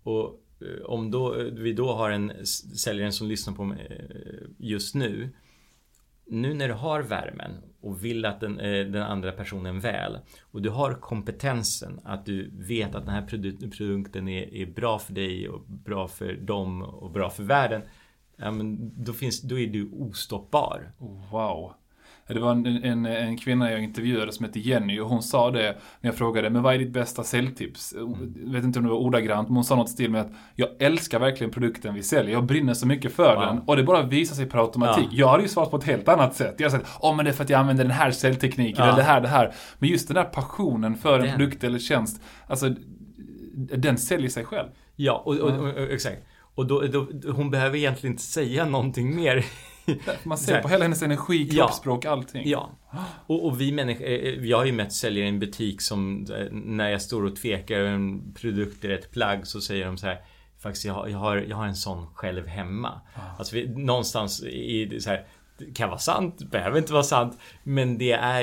[0.02, 4.48] Och eh, om då, eh, vi då har en säljare som lyssnar på mig eh,
[4.58, 5.30] just nu.
[6.28, 8.56] Nu när du har värmen och vill att den,
[8.92, 13.26] den andra personen väl och du har kompetensen att du vet att den här
[13.70, 17.82] produkten är, är bra för dig och bra för dem och bra för världen.
[18.36, 20.92] Ja, men då, finns, då är du ostoppbar.
[21.30, 21.72] Wow.
[22.28, 25.76] Det var en, en, en, kvinna jag intervjuade som hette Jenny och hon sa det
[26.00, 27.92] när jag frågade, men vad är ditt bästa säljtips?
[27.92, 28.34] Mm.
[28.44, 30.68] Jag vet inte om det var ordagrant, men hon sa något stil med att jag
[30.78, 32.32] älskar verkligen produkten vi säljer.
[32.32, 33.44] Jag brinner så mycket för wow.
[33.44, 35.08] den och det bara visar sig per automatik.
[35.10, 35.18] Ja.
[35.18, 36.54] Jag hade ju svarat på ett helt annat sätt.
[36.58, 38.84] Jag hade sagt, åh men det är för att jag använder den här säljtekniken ja.
[38.84, 39.54] eller det här, det här.
[39.78, 42.74] Men just den där passionen för en produkt eller tjänst, alltså
[43.56, 44.68] den säljer sig själv.
[44.96, 46.22] Ja, och, och, och, och exakt.
[46.56, 49.46] Och då, då, hon behöver egentligen inte säga någonting mer.
[50.22, 52.10] Man ser på hela hennes energi, kroppsspråk, ja.
[52.10, 52.48] allting.
[52.48, 52.70] Ja.
[53.26, 56.26] Och, och vi människor, eh, eh, jag har ju mött säljare i en butik som
[56.30, 60.06] eh, när jag står och tvekar en produkt eller ett plagg så säger de så
[60.06, 60.20] här
[60.58, 63.00] Faktiskt jag har, jag har, jag har en sån själv hemma.
[63.14, 63.38] Ah.
[63.38, 65.26] Alltså vi, någonstans i så här
[65.58, 67.38] det kan vara sant, behöver inte vara sant.
[67.62, 68.42] Men det är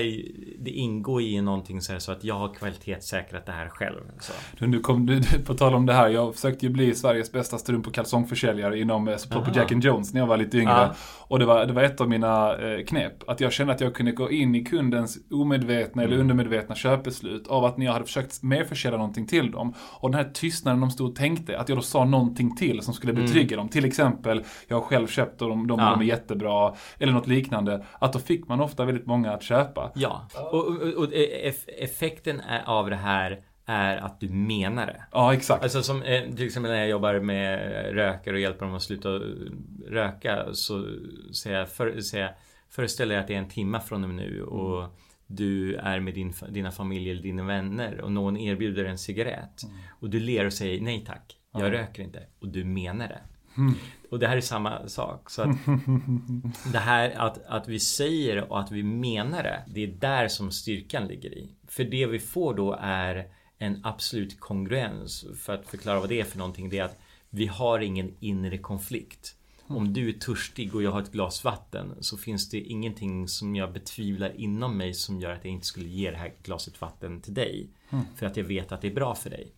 [0.59, 4.01] Det ingår i någonting så, så att jag har kvalitetssäkrat det här själv.
[4.19, 4.33] Så.
[4.59, 6.09] Du, nu kom du, på tal om det här.
[6.09, 9.83] Jag försökte ju bli Sveriges bästa strump och kalsongförsäljare inom eh, på, på Jack and
[9.83, 10.73] Jones när jag var lite yngre.
[10.73, 10.95] Aha.
[11.27, 13.29] Och det var, det var ett av mina eh, knep.
[13.29, 16.11] Att jag kände att jag kunde gå in i kundens omedvetna mm.
[16.13, 19.73] eller undermedvetna köpbeslut av att när jag hade försökt merförsälja någonting till dem.
[19.79, 22.93] Och den här tystnaden de stod och tänkte, att jag då sa någonting till som
[22.93, 23.57] skulle betrygga mm.
[23.57, 23.69] dem.
[23.69, 25.89] Till exempel, jag har själv köpt dem, de, ja.
[25.89, 29.91] de är jättebra eller något liknande, att då fick man ofta väldigt många att köpa.
[29.95, 31.07] Ja, och, och, och
[31.77, 35.03] effekten av det här är att du menar det.
[35.11, 35.63] Ja, exakt.
[35.63, 37.59] Alltså som eh, till exempel när jag jobbar med
[37.93, 39.09] rökare och hjälper dem att sluta
[39.87, 40.85] röka så
[41.33, 42.33] säger jag, för, säger jag
[42.69, 46.13] föreställ dig att det är en timme från och med nu och du är med
[46.13, 49.75] din, dina familj eller dina vänner och någon erbjuder en cigarett mm.
[49.99, 51.71] och du ler och säger nej tack, jag mm.
[51.73, 53.21] röker inte och du menar det.
[53.57, 53.73] Mm.
[54.09, 55.29] Och det här är samma sak.
[55.29, 55.57] Så att
[56.71, 59.63] det här att, att vi säger och att vi menar det.
[59.67, 61.49] Det är där som styrkan ligger i.
[61.67, 65.25] För det vi får då är en absolut kongruens.
[65.39, 66.69] För att förklara vad det är för någonting.
[66.69, 69.35] Det är att vi har ingen inre konflikt.
[69.67, 73.55] Om du är törstig och jag har ett glas vatten så finns det ingenting som
[73.55, 77.21] jag betvivlar inom mig som gör att jag inte skulle ge det här glaset vatten
[77.21, 77.69] till dig.
[77.89, 78.05] Mm.
[78.15, 79.51] För att jag vet att det är bra för dig.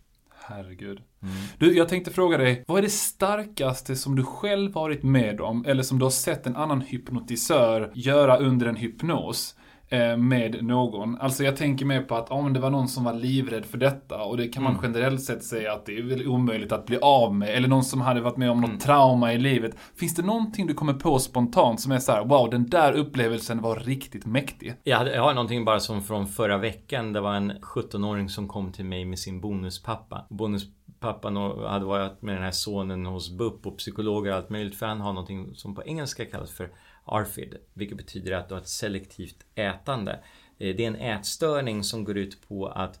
[0.48, 1.02] Herregud.
[1.22, 1.34] Mm.
[1.58, 5.64] Du, jag tänkte fråga dig, vad är det starkaste som du själv varit med om,
[5.66, 9.56] eller som du har sett en annan hypnotisör göra under en hypnos?
[9.88, 11.18] Eh, med någon.
[11.20, 14.22] Alltså jag tänker mer på att om det var någon som var livrädd för detta
[14.22, 14.84] och det kan man mm.
[14.84, 17.48] generellt sett säga att det är väl omöjligt att bli av med.
[17.48, 18.80] Eller någon som hade varit med om något mm.
[18.80, 19.76] trauma i livet.
[19.96, 23.62] Finns det någonting du kommer på spontant som är så här: wow den där upplevelsen
[23.62, 24.74] var riktigt mäktig?
[24.82, 27.12] Jag, hade, jag har någonting bara som från förra veckan.
[27.12, 30.26] Det var en 17-åring som kom till mig med sin bonuspappa.
[30.30, 34.76] Bonuspappan hade varit med den här sonen hos BUP och psykologer och allt möjligt.
[34.76, 36.70] För han har någonting som på engelska kallas för
[37.06, 40.12] ARFID, vilket betyder att du har ett selektivt ätande.
[40.58, 43.00] Eh, det är en ätstörning som går ut på att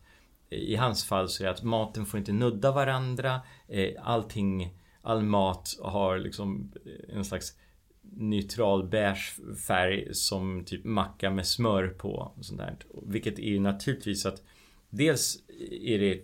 [0.50, 3.40] eh, i hans fall så är det att maten får inte nudda varandra.
[3.68, 6.72] Eh, allting, all mat har liksom
[7.08, 7.58] en slags
[8.02, 12.32] neutral beige färg som typ macka med smör på.
[12.36, 12.76] Och sånt där.
[13.06, 14.42] Vilket är ju naturligtvis att
[14.90, 15.38] dels
[15.82, 16.22] är det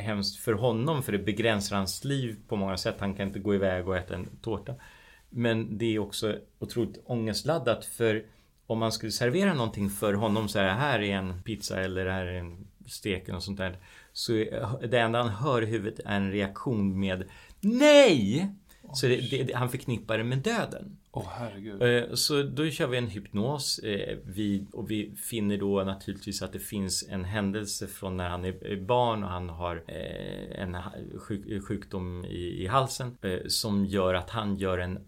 [0.00, 2.96] hemskt för honom för det begränsar hans liv på många sätt.
[2.98, 4.74] Han kan inte gå iväg och äta en tårta.
[5.36, 8.24] Men det är också otroligt ångestladdat för
[8.66, 12.26] om man skulle servera någonting för honom så här, här är en pizza eller här
[12.26, 13.78] är en stek eller sånt där.
[14.12, 14.32] Så
[14.90, 17.24] det enda han hör i huvudet är en reaktion med
[17.60, 18.48] Nej!
[18.94, 20.98] Så det, det, han förknippar det med döden.
[21.16, 21.82] Oh, herregud.
[21.82, 23.78] Eh, så då kör vi en hypnos.
[23.78, 28.44] Eh, vi, och vi finner då naturligtvis att det finns en händelse från när han
[28.44, 30.76] är barn och han har eh, en
[31.60, 33.16] sjukdom i, halsen.
[33.48, 34.98] Som gör att han gör en,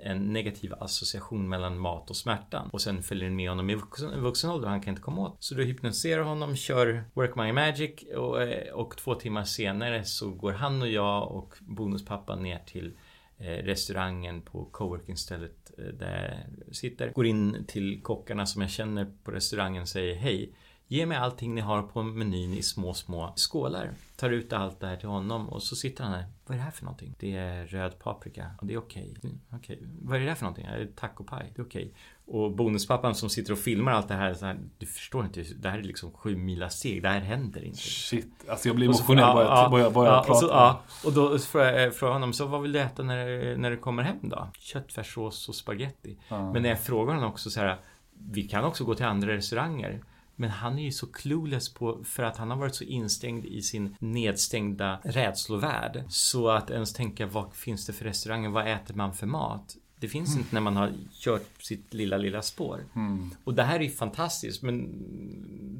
[0.00, 2.68] en negativ association mellan mat och smärtan.
[2.72, 5.22] Och sen följer den med honom i vuxen, vuxen ålder och han kan inte komma
[5.22, 5.36] åt.
[5.40, 8.36] Så du hypnotiserar honom, kör Work My Magic och,
[8.72, 13.07] och två timmar senare så går han och jag och bonuspappan ner till Eh,
[13.38, 17.12] restaurangen på coworkingstället eh, där jag sitter.
[17.12, 20.52] Går in till kockarna som jag känner på restaurangen och säger hej.
[20.90, 23.90] Ge mig allting ni har på menyn i små, små skålar.
[24.16, 26.24] Tar ut allt det här till honom och så sitter han där.
[26.46, 27.14] Vad är det här för någonting?
[27.18, 29.14] Det är röd paprika och det är okej.
[29.18, 29.30] Okay.
[29.30, 29.78] Mm, okay.
[30.02, 30.66] Vad är det här för någonting?
[30.66, 31.52] Är det tacopaj?
[31.54, 31.82] Det är okej.
[31.82, 32.40] Okay.
[32.40, 35.68] Och bonuspappan som sitter och filmar allt det här, så här Du förstår inte, det
[35.68, 37.02] här är liksom sju mila steg.
[37.02, 37.78] Det här händer inte.
[37.78, 40.32] Shit, alltså jag blir emotionell bara jag börjar, börjar ja, prata.
[40.32, 43.70] Och, så, ja, och då frågar jag honom, så vad vill du äta när, när
[43.70, 44.48] du kommer hem då?
[44.58, 46.16] Köttfärssås och spaghetti.
[46.28, 46.52] Ja.
[46.52, 47.76] Men när jag frågar honom också så här
[48.12, 50.02] Vi kan också gå till andra restauranger.
[50.36, 53.62] Men han är ju så clueless på, för att han har varit så instängd i
[53.62, 56.04] sin nedstängda rädslovärld.
[56.08, 58.48] Så att ens tänka, vad finns det för restauranger?
[58.48, 59.76] Vad äter man för mat?
[59.96, 60.40] Det finns mm.
[60.40, 62.84] inte när man har kört sitt lilla, lilla spår.
[62.94, 63.30] Mm.
[63.44, 65.04] Och det här är fantastiskt, men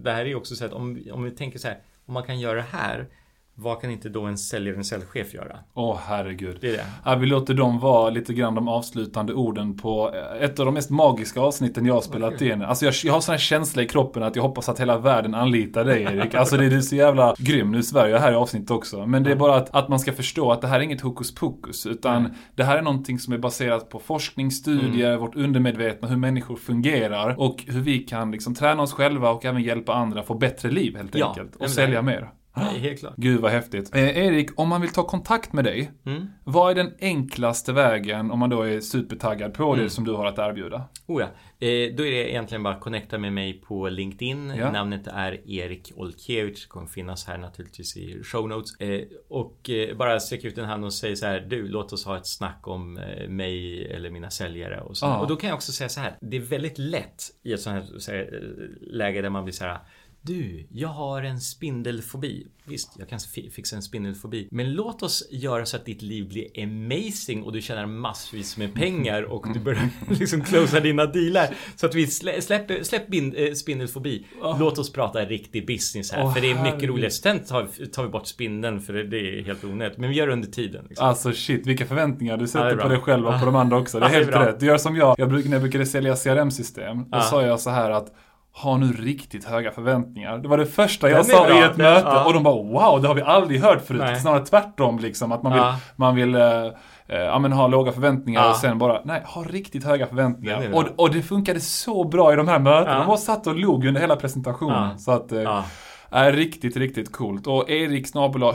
[0.03, 2.41] det här är också så att om, om vi tänker så här, om man kan
[2.41, 3.09] göra det här
[3.61, 5.59] vad kan inte då en säljare, en säljchef göra?
[5.75, 6.59] Åh oh, herregud.
[6.61, 6.87] Det är det.
[7.05, 10.91] Ja, vi låter dem vara lite grann de avslutande orden på ett av de mest
[10.91, 12.53] magiska avsnitten jag har spelat okay.
[12.53, 12.63] in.
[12.63, 15.35] Alltså jag, jag har sån här känsla i kroppen att jag hoppas att hela världen
[15.35, 16.35] anlitar dig Erik.
[16.35, 17.73] Alltså det är så jävla grym.
[17.73, 19.07] Nu svär jag här i avsnittet också.
[19.07, 21.35] Men det är bara att, att man ska förstå att det här är inget hokus
[21.35, 21.87] pokus.
[21.87, 22.33] Utan mm.
[22.55, 25.21] det här är någonting som är baserat på forskning, studier, mm.
[25.21, 27.41] vårt undermedvetna, hur människor fungerar.
[27.41, 30.97] Och hur vi kan liksom träna oss själva och även hjälpa andra få bättre liv
[30.97, 31.57] helt enkelt.
[31.59, 32.31] Ja, och sälja mer.
[32.59, 33.15] Nej, helt klart.
[33.17, 33.95] Gud vad häftigt.
[33.95, 36.27] Eh, Erik, om man vill ta kontakt med dig, mm.
[36.45, 39.85] vad är den enklaste vägen om man då är supertaggad på mm.
[39.85, 40.85] det som du har att erbjuda?
[41.07, 41.29] Oh ja.
[41.61, 44.53] Eh, då är det egentligen bara att connecta med mig på LinkedIn.
[44.57, 44.73] Ja.
[44.73, 46.67] Namnet är Erik Olkiewicz.
[46.67, 48.81] kommer finnas här naturligtvis i show notes.
[48.81, 51.41] Eh, och eh, bara sträcka ut en hand och säga så här.
[51.41, 54.81] Du, låt oss ha ett snack om eh, mig eller mina säljare.
[54.81, 55.07] Och, så.
[55.07, 55.19] Ah.
[55.19, 56.19] och då kan jag också säga så här.
[56.21, 59.55] Det är väldigt lätt i ett sånt här, så här eh, läge där man blir
[59.55, 59.79] så här
[60.29, 62.47] du, jag har en spindelfobi.
[62.65, 63.19] Visst, jag kan
[63.51, 64.49] fixa en spindelfobi.
[64.51, 68.75] Men låt oss göra så att ditt liv blir amazing och du tjänar massvis med
[68.75, 69.89] pengar och du börjar
[70.21, 71.55] liksom closea dina dealar.
[71.77, 74.27] Så att vi slä, släpper, släpp bin, äh, spindelfobi.
[74.59, 76.25] Låt oss prata riktig business här.
[76.25, 77.11] Oh, för det är mycket roligare.
[77.11, 79.99] Sen tar, tar vi bort spindeln för det är helt onödigt.
[79.99, 80.87] Men vi gör det under tiden.
[80.89, 81.07] Liksom.
[81.07, 84.01] Alltså shit, vilka förväntningar du sätter ja, på dig själv och på de andra också.
[84.01, 84.61] Det är ja, helt det är rätt.
[84.61, 85.15] Du gör som jag.
[85.19, 86.97] jag när jag brukade sälja CRM-system.
[86.99, 87.21] Då ja.
[87.21, 88.13] sa jag så här att
[88.59, 90.39] har nu riktigt höga förväntningar.
[90.39, 92.25] Det var det första jag sa i ett det, möte ja.
[92.25, 94.01] och de bara wow, det har vi aldrig hört förut.
[94.05, 94.21] Nej.
[94.21, 95.33] Snarare tvärtom liksom.
[95.33, 95.77] Att man vill, ja.
[95.97, 98.51] man vill äh, men ha låga förväntningar ja.
[98.51, 100.61] och sen bara, nej, ha riktigt höga förväntningar.
[100.61, 102.99] Det och, och det funkade så bra i de här mötena.
[102.99, 104.99] De bara satt och log under hela presentationen.
[104.99, 105.65] Så att, äh,
[106.11, 107.47] är riktigt, riktigt coolt.
[107.47, 108.07] Och Erik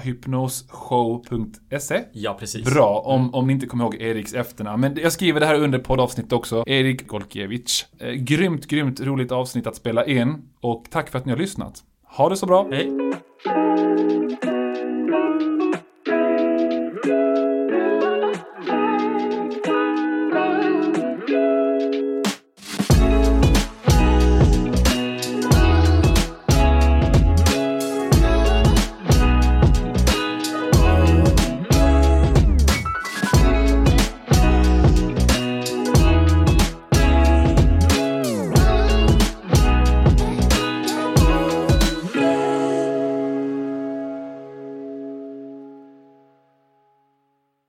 [0.03, 2.73] hypnosshow.se Ja, precis.
[2.73, 3.33] Bra, om, mm.
[3.33, 4.81] om ni inte kommer ihåg Eriks efternamn.
[4.81, 6.63] Men jag skriver det här under poddavsnittet också.
[6.67, 7.85] Erik Golkiewicz.
[7.99, 10.35] Eh, grymt, grymt roligt avsnitt att spela in.
[10.61, 11.83] Och tack för att ni har lyssnat.
[12.17, 12.67] Ha det så bra.
[12.71, 12.91] Hej.